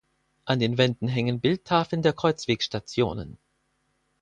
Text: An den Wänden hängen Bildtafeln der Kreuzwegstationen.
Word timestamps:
An 0.45 0.59
den 0.59 0.79
Wänden 0.79 1.07
hängen 1.07 1.39
Bildtafeln 1.41 2.01
der 2.01 2.13
Kreuzwegstationen. 2.13 3.37